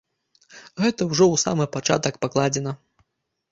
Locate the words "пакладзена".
2.25-2.77